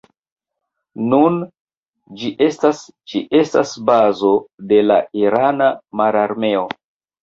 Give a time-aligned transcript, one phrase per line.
[1.11, 1.37] Nun
[2.23, 2.81] ĝi estas
[3.13, 4.35] ĝi estas bazo
[4.75, 6.71] de la Irana Mararmeo.